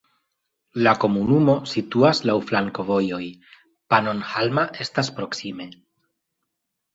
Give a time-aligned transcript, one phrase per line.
[0.85, 3.21] La komunumo situas laŭ flankovojoj,
[3.95, 5.69] Pannonhalma estas proksime.